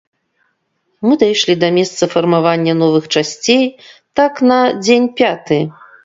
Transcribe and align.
Мы 1.07 1.13
дайшлі 1.23 1.53
да 1.63 1.67
месца 1.75 2.03
фармавання 2.13 2.73
новых 2.83 3.05
часцей 3.19 3.61
так 4.21 4.41
на 4.53 4.57
дзень 4.85 5.07
пяты. 5.21 5.59